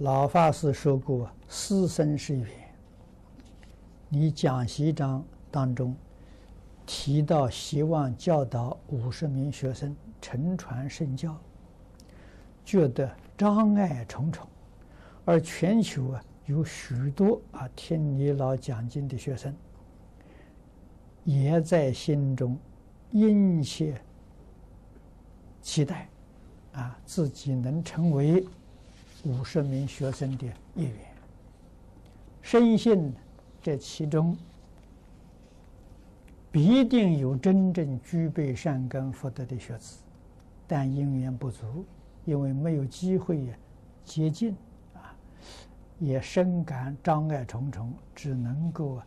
[0.00, 2.46] 老法师说过，师生是缘。
[4.10, 5.96] 你讲习章当中
[6.84, 11.34] 提到，希望教导五十名学生承传圣教，
[12.62, 14.46] 觉得障碍重重，
[15.24, 19.56] 而全球啊有许多啊听你老讲经的学生，
[21.24, 22.54] 也在心中
[23.12, 23.98] 殷切
[25.62, 26.06] 期待
[26.72, 28.46] 啊自己能成为。
[29.26, 30.46] 五十名学生的
[30.76, 30.94] 一员，
[32.40, 33.12] 深信
[33.60, 34.36] 这其中
[36.52, 39.98] 必定有真正具备善根福德的学子，
[40.68, 41.84] 但因缘不足，
[42.24, 43.52] 因为没有机会
[44.04, 44.56] 接近
[44.94, 45.12] 啊，
[45.98, 49.06] 也深感障碍重重，只能够啊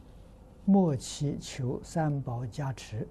[0.66, 3.08] 默祈求三宝加持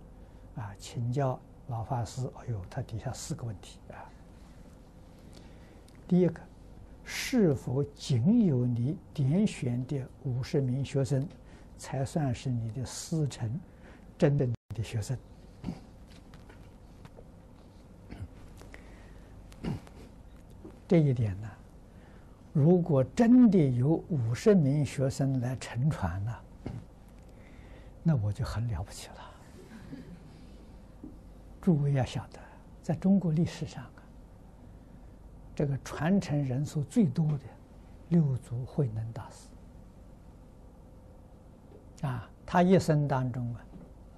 [0.56, 2.30] 啊，请教老法师。
[2.40, 3.96] 哎呦，他底下四个问题啊，
[6.06, 6.47] 第一个。
[7.10, 11.26] 是否仅有你点选的五十名学生，
[11.78, 13.50] 才算是你的师承，
[14.18, 15.16] 真的你的学生？
[20.86, 21.48] 这一点呢，
[22.52, 26.36] 如果真的有五十名学生来承传呢，
[28.02, 29.14] 那我就很了不起了。
[31.62, 32.38] 诸位要晓得，
[32.82, 33.82] 在中国历史上。
[35.58, 37.40] 这个传承人数最多的
[38.10, 39.48] 六祖慧能大师
[42.06, 43.60] 啊，他一生当中啊，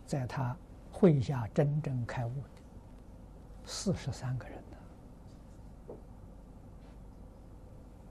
[0.05, 0.55] 在他
[0.93, 2.51] 会下真正开悟的
[3.65, 5.97] 四十三个人呢。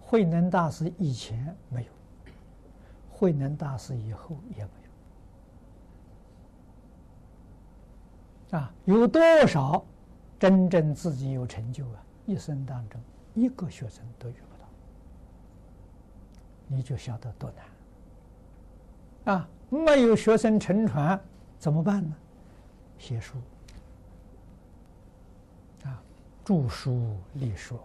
[0.02, 1.92] 慧能大师以前没有，
[3.12, 4.72] 慧能大师以后也没
[8.52, 8.74] 有啊。
[8.86, 9.86] 有多少
[10.40, 12.04] 真正自己有成就啊？
[12.26, 13.00] 一生当中。
[13.34, 14.68] 一个学生都遇不到，
[16.68, 17.52] 你就晓得多
[19.26, 19.50] 难啊！
[19.70, 21.20] 没有学生承传
[21.60, 22.16] 怎么办呢？
[22.98, 23.38] 写书
[25.84, 26.02] 啊，
[26.44, 27.78] 著书立说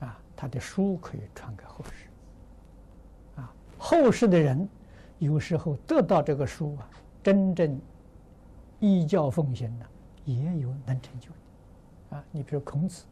[0.00, 2.06] 啊，啊，他的书可以传给后世
[3.36, 3.54] 啊。
[3.78, 4.66] 后世的人
[5.18, 6.88] 有时候得到这个书啊，
[7.22, 7.78] 真正
[8.80, 9.86] 依教奉行的，
[10.24, 12.24] 也有能成就的啊。
[12.30, 13.04] 你比如孔子。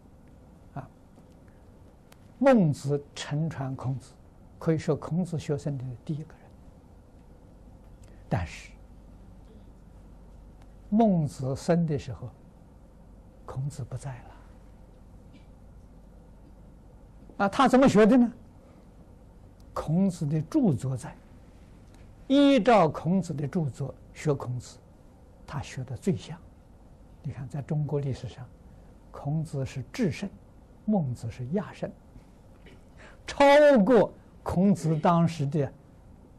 [2.42, 4.14] 孟子承传孔子，
[4.58, 6.38] 可以说孔子学生的第一个人。
[8.28, 8.72] 但是，
[10.88, 12.28] 孟子生的时候，
[13.46, 14.34] 孔子不在了。
[17.44, 18.32] 啊，他怎么学的呢？
[19.72, 21.16] 孔子的著作在，
[22.26, 24.78] 依照孔子的著作学孔子，
[25.46, 26.36] 他学的最像。
[27.22, 28.44] 你看，在中国历史上，
[29.12, 30.28] 孔子是至圣，
[30.86, 31.88] 孟子是亚圣。
[33.26, 33.44] 超
[33.84, 34.12] 过
[34.42, 35.72] 孔子当时的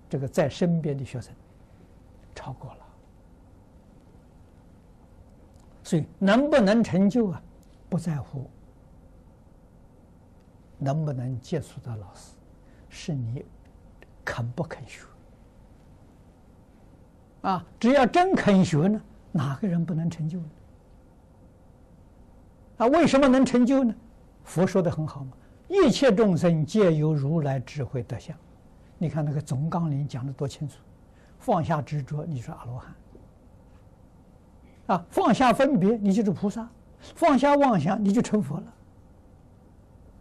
[0.10, 1.34] 这个在身边的学生，
[2.36, 2.78] 超过了。
[5.84, 7.42] 所以能不能成就啊，
[7.90, 8.50] 不在乎
[10.78, 12.32] 能不能接触到老师，
[12.90, 13.46] 是你
[14.24, 15.04] 肯不肯学。
[17.42, 19.02] 啊，只要真肯学呢，
[19.32, 20.50] 哪个人不能成就呢？
[22.78, 23.94] 啊，为什么能成就呢？
[24.46, 25.34] 佛说的很好嘛。
[25.74, 28.38] 一切众生皆由如来智慧德相，
[29.00, 30.76] 你看那个总纲领讲的多清楚，
[31.40, 32.94] 放下执着，你说阿罗汉；
[34.96, 36.68] 啊，放下分别，你就是菩萨；
[37.16, 38.64] 放下妄想，你就成佛了。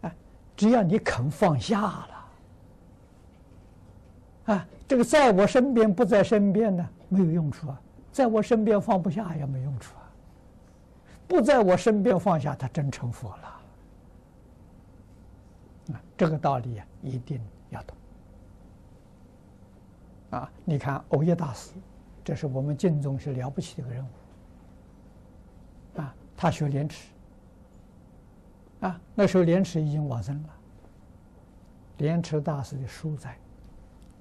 [0.03, 0.15] 啊，
[0.57, 2.27] 只要你肯放下了，
[4.55, 7.77] 啊，这个在我身边不在身边呢，没有用处啊；
[8.11, 10.09] 在我身边放不下也没用处啊；
[11.29, 13.59] 不在我身边放下，他真成佛了。
[16.17, 17.97] 这个道理啊，一定要懂。
[20.31, 21.73] 啊，你看欧耶大师，
[22.25, 24.09] 这是我们敬宗是了不起的一个人物。
[26.01, 27.09] 啊，他学莲池。
[28.81, 30.49] 啊，那时候莲池已经往生了。
[31.99, 33.39] 莲池大师的书在，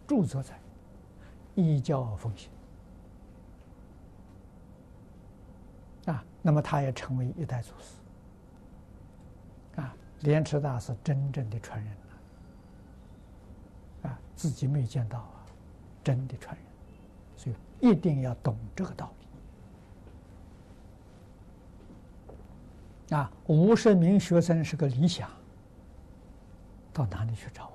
[0.07, 0.59] 著作在，
[1.55, 2.51] 依教奉行。
[6.05, 8.00] 啊，那么他也成为一代祖师。
[10.21, 11.91] 莲池大师真正的传人
[14.03, 15.45] 了，啊，自己没见到啊，
[16.03, 16.65] 真的传人，
[17.35, 19.11] 所以一定要懂这个道
[23.09, 23.15] 理。
[23.15, 25.29] 啊，五十名学生是个理想，
[26.93, 27.65] 到哪里去找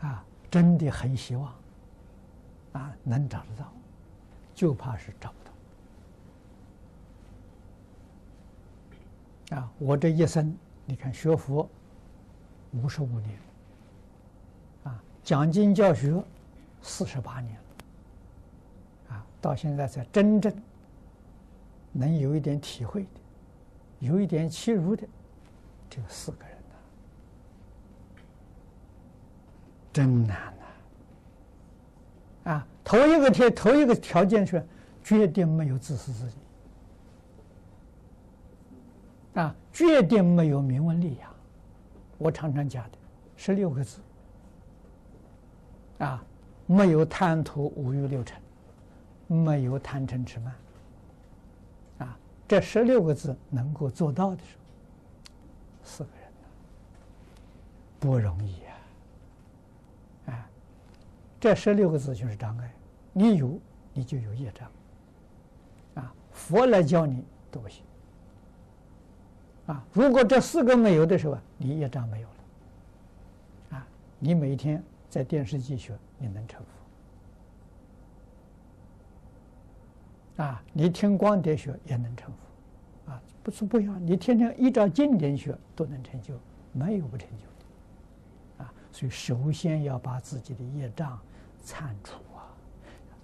[0.00, 0.08] 啊？
[0.08, 1.52] 啊，真的很希望，
[2.72, 3.70] 啊，能找得到，
[4.54, 5.49] 就怕是找不到。
[9.50, 10.56] 啊，我这一生，
[10.86, 11.68] 你看学佛
[12.72, 13.38] 五十五年，
[14.84, 16.22] 啊，讲经教学
[16.82, 17.58] 四十八年，
[19.08, 20.54] 啊，到现在才真正
[21.92, 23.08] 能有一点体会的，
[23.98, 25.06] 有一点契入的，
[25.88, 26.74] 就四个人呐，
[29.92, 30.54] 真难
[32.44, 32.52] 呐！
[32.52, 34.64] 啊，头一个条头一个条件是
[35.02, 36.32] 决定没有自私自利。
[39.34, 41.30] 啊，决定没有名闻利养，
[42.18, 42.98] 我常常讲的
[43.36, 44.00] 十六个字。
[45.98, 46.24] 啊，
[46.66, 48.40] 没有贪图五欲六尘，
[49.28, 50.54] 没有贪嗔痴慢。
[51.98, 52.18] 啊，
[52.48, 54.62] 这十六个字能够做到的时候，
[55.84, 56.28] 四个人，
[57.98, 60.32] 不容易啊。
[60.32, 60.50] 啊，
[61.38, 62.72] 这十六个字就是障碍，
[63.12, 63.60] 你有
[63.92, 64.68] 你就有业障。
[66.02, 67.84] 啊，佛来教你都不行。
[69.70, 72.34] 啊，如果这四个没有的时候，你业障没有了。
[73.76, 73.86] 啊，
[74.18, 76.60] 你每天在电视机学，你能成
[80.36, 80.42] 佛。
[80.42, 83.12] 啊，你听光碟学也能成佛。
[83.12, 86.34] 啊，不是不一样，你天天依照经典学都能成就，
[86.72, 88.64] 没有不成就的。
[88.64, 91.16] 啊，所以首先要把自己的业障
[91.64, 92.50] 铲除啊，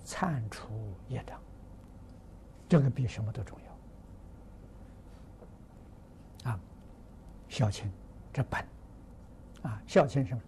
[0.05, 0.69] 铲除
[1.09, 1.41] 业障，
[2.69, 3.66] 这个比什么都重要。
[7.57, 7.91] 孝亲，
[8.35, 8.61] 这本，
[9.63, 10.41] 啊，孝亲什么？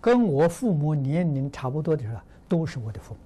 [0.00, 3.20] 跟我父母年龄差不多的时候，都是我的父母。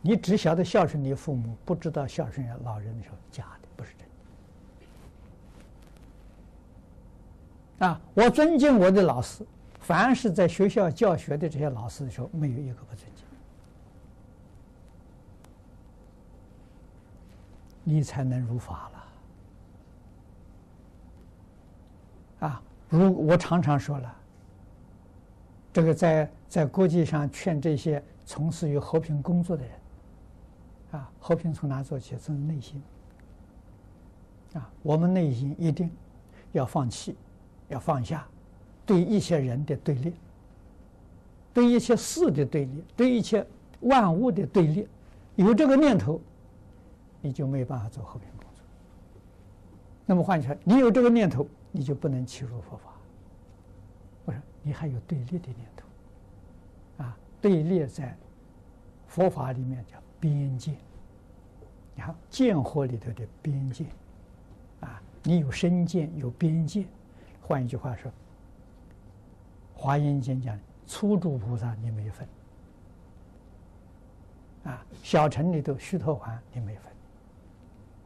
[0.00, 4.00] 你只晓得孝顺你父母，不知道孝顺老人的时候，假的，不是真
[7.78, 7.86] 的。
[7.86, 9.46] 啊，我尊敬我的老师，
[9.78, 13.24] 凡是在学校教学的这些老师的时候，没有一个不尊敬。
[17.84, 18.98] 你才能如法了。
[22.42, 22.60] 啊，
[22.98, 24.16] 如我常常说了，
[25.72, 29.72] 这个在在国际上劝这些从事于和平工作的人，
[30.90, 32.16] 啊，和平从哪做起？
[32.16, 32.82] 从内心。
[34.52, 35.90] 啊，我们内心一定
[36.52, 37.16] 要放弃，
[37.68, 38.28] 要放下
[38.84, 40.12] 对一些人的对立，
[41.54, 43.46] 对一切事的对立，对一切
[43.80, 44.86] 万物的对立。
[45.36, 46.20] 有这个念头，
[47.22, 48.62] 你就没有办法做和平工作。
[50.04, 51.46] 那么换句话，你有这个念头。
[51.72, 52.92] 你就不能契入佛法。
[54.24, 58.16] 我说你还有对立的念头，啊，对立在
[59.08, 60.76] 佛法里面叫边界。
[61.94, 63.86] 你看见惑里头的边界，
[64.80, 66.86] 啊，你有身见有边界。
[67.40, 68.10] 换一句话说，
[69.74, 72.28] 《华严经》讲初住菩萨你没分，
[74.64, 76.92] 啊，小乘里头须陀洹你没分，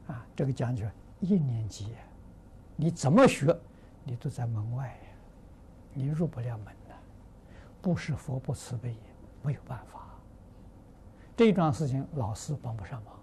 [0.09, 1.95] 啊，这个讲起来一年级。
[2.77, 3.59] 你怎么学，
[4.05, 4.95] 你都在门外，
[5.95, 6.95] 你入不了门的，
[7.81, 8.95] 不是佛不慈悲，
[9.43, 10.07] 没有办法。
[11.35, 13.15] 这桩事情老师帮不上忙，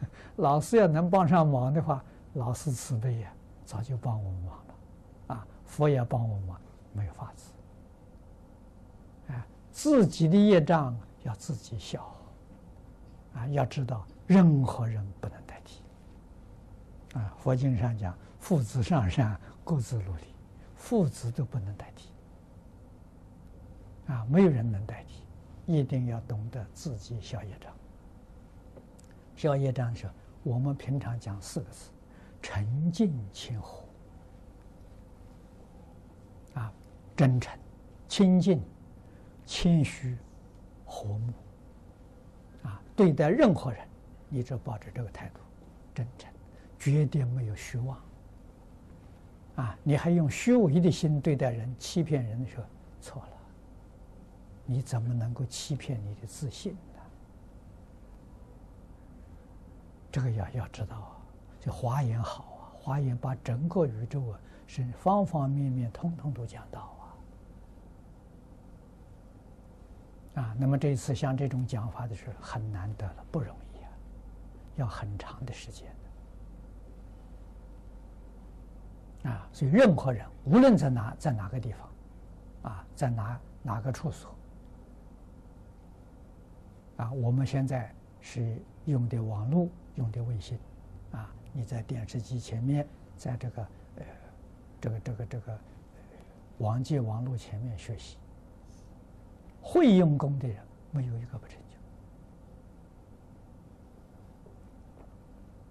[0.36, 2.02] 老师要能帮上忙的话，
[2.34, 3.32] 老师慈悲呀，
[3.66, 6.60] 早就帮我们忙了，啊，佛也帮我们忙，
[6.94, 7.52] 没有法子。
[9.28, 12.02] 啊，自己的业障要自己消，
[13.34, 15.82] 啊，要知道任何人不能代替。
[17.18, 18.16] 啊，佛经上讲。
[18.42, 20.34] 父子上山，各自努力，
[20.74, 22.08] 父子都不能代替，
[24.08, 25.22] 啊，没有人能代替，
[25.64, 27.72] 一定要懂得自己消业障。
[29.36, 30.10] 消业障是，
[30.42, 31.90] 我们平常讲四个字：
[32.42, 33.84] 诚敬谦和。
[36.54, 36.72] 啊，
[37.16, 37.56] 真诚、
[38.08, 38.60] 清净、
[39.46, 40.18] 谦虚、
[40.84, 41.32] 和睦。
[42.64, 43.86] 啊，对待任何人，
[44.28, 45.38] 你只保持这个态度，
[45.94, 46.28] 真诚，
[46.76, 47.96] 绝对没有虚妄。
[49.56, 49.76] 啊！
[49.82, 52.64] 你还用虚伪的心对待人，欺骗人的时候，
[53.00, 53.28] 错了。
[54.64, 56.78] 你怎么能够欺骗你的自信呢？
[60.10, 61.18] 这个要要知道啊！
[61.60, 67.04] 这华严好啊，华严把整个宇宙啊，是方方面面通通都讲到啊。
[70.42, 73.90] 啊，那么这一次像这种讲法的时候，很难得了，不容易啊，
[74.76, 75.94] 要很长的时间。
[79.24, 81.88] 啊，所以任何人，无论在哪，在哪个地方，
[82.72, 84.34] 啊，在哪哪个处所，
[86.96, 90.58] 啊，我们现在是用的网络，用的微信，
[91.12, 92.84] 啊，你在电视机前面，
[93.16, 93.62] 在这个
[93.96, 94.04] 呃，
[94.80, 95.56] 这个这个这个
[96.58, 98.18] 网际网络前面学习，
[99.60, 100.58] 会用功的人，
[100.90, 101.56] 没有一个不成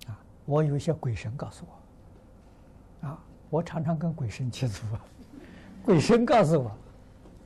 [0.05, 0.09] 就。
[0.09, 1.80] 啊，我有一些鬼神告诉我。
[3.51, 5.05] 我常常跟鬼神祈祷啊，
[5.85, 6.71] 鬼神告诉我，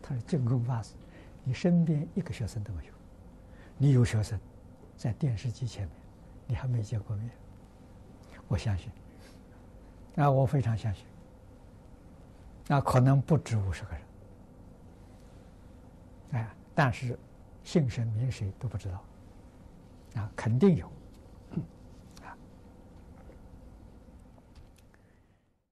[0.02, 0.94] 他说：“净空法师，
[1.44, 2.94] 你身边一个学生都没有，
[3.78, 4.40] 你有学生，
[4.96, 5.96] 在电视机前面，
[6.46, 7.30] 你还没见过面。”
[8.48, 8.92] 我相信，
[10.18, 11.04] 啊，我非常相信，
[12.68, 14.02] 那可能不止五十个人，
[16.34, 17.18] 哎，但是
[17.64, 19.04] 姓甚名谁都不知道，
[20.22, 20.88] 啊，肯定有。